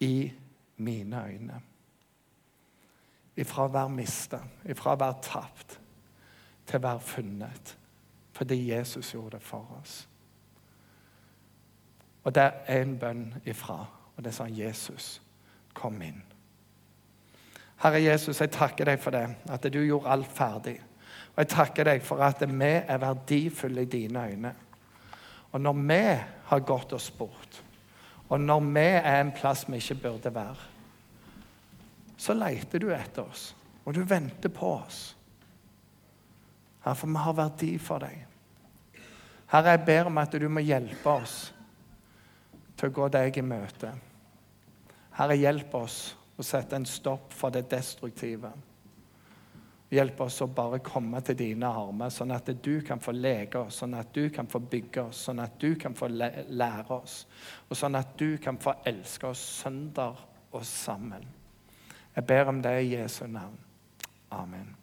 i 0.00 0.32
mine 0.76 1.24
øyne. 1.26 1.60
Ifra 3.38 3.68
å 3.68 3.72
være 3.72 3.94
mista, 3.94 4.40
ifra 4.66 4.94
å 4.94 5.00
være 5.00 5.22
tapt, 5.22 5.78
til 6.66 6.80
å 6.80 6.86
være 6.88 7.00
funnet. 7.06 7.74
Fordi 8.34 8.58
Jesus 8.70 9.14
gjorde 9.14 9.38
det 9.38 9.46
for 9.46 9.78
oss. 9.80 10.00
Og 12.24 12.34
det 12.34 12.42
er 12.42 12.82
en 12.82 12.98
bønn 12.98 13.24
ifra, 13.46 13.78
og 14.16 14.24
det 14.24 14.34
sa 14.34 14.46
Jesus. 14.50 15.20
Kom 15.74 16.02
inn. 16.02 16.20
Herre 17.78 18.02
Jesus, 18.02 18.40
jeg 18.40 18.50
takker 18.50 18.90
deg 18.90 18.98
for 18.98 19.14
det, 19.14 19.24
at 19.46 19.66
du 19.70 19.78
gjorde 19.78 20.10
alt 20.10 20.30
ferdig. 20.34 20.74
Og 21.36 21.44
jeg 21.44 21.50
takker 21.54 21.86
deg 21.86 22.02
for 22.02 22.22
at 22.26 22.42
vi 22.42 22.72
er 22.82 22.98
verdifulle 22.98 23.86
i 23.86 23.90
dine 23.90 24.24
øyne. 24.26 24.54
Og 25.52 25.60
når 25.62 25.78
vi 25.86 26.02
har 26.50 26.66
gått 26.66 26.92
oss 26.92 27.10
bort, 27.10 27.62
og 28.28 28.40
når 28.40 28.60
vi 28.60 28.86
er 28.98 29.20
en 29.20 29.32
plass 29.32 29.64
vi 29.68 29.80
ikke 29.80 30.00
burde 30.02 30.34
være, 30.34 30.66
så 32.18 32.34
leter 32.34 32.82
du 32.82 32.90
etter 32.92 33.24
oss, 33.24 33.54
og 33.84 33.94
du 33.94 34.02
venter 34.04 34.52
på 34.52 34.72
oss. 34.74 35.16
Herre, 36.84 36.96
for 36.98 37.08
vi 37.08 37.22
har 37.24 37.36
verdi 37.38 37.70
for 37.78 38.04
deg. 38.04 38.24
Herre, 39.48 39.76
jeg 39.76 39.84
ber 39.86 40.10
om 40.10 40.18
at 40.20 40.34
du 40.34 40.48
må 40.48 40.60
hjelpe 40.60 41.14
oss 41.14 41.36
til 42.76 42.90
å 42.90 42.94
gå 42.94 43.08
deg 43.14 43.38
i 43.38 43.44
møte. 43.44 43.92
Herre, 45.16 45.38
hjelp 45.38 45.74
oss 45.78 45.98
å 46.38 46.44
sette 46.46 46.76
en 46.76 46.86
stopp 46.86 47.32
for 47.34 47.54
det 47.54 47.64
destruktive. 47.70 48.52
Hjelp 49.88 50.20
oss 50.20 50.42
å 50.44 50.50
bare 50.52 50.82
komme 50.84 51.20
til 51.24 51.36
dine 51.38 51.68
armer, 51.72 52.12
sånn 52.12 52.34
at 52.36 52.50
du 52.64 52.82
kan 52.84 53.00
få 53.00 53.14
lege 53.16 53.62
oss, 53.62 53.80
sånn 53.80 53.96
at 53.96 54.12
du 54.12 54.28
kan 54.30 54.50
få 54.50 54.60
bygge 54.60 55.06
oss, 55.08 55.22
sånn 55.28 55.40
at 55.40 55.56
du 55.60 55.70
kan 55.80 55.96
få 55.96 56.10
lære 56.12 56.98
oss, 56.98 57.22
og 57.68 57.80
sånn 57.80 57.96
at 57.96 58.12
du 58.20 58.36
kan 58.42 58.60
få 58.60 58.76
elske 58.88 59.30
oss 59.30 59.44
sønder 59.62 60.20
og 60.52 60.66
sammen. 60.68 61.24
Jeg 62.14 62.28
ber 62.28 62.52
om 62.52 62.60
det 62.62 62.74
i 62.82 62.92
Jesu 62.96 63.24
navn. 63.26 63.56
Amen. 64.34 64.77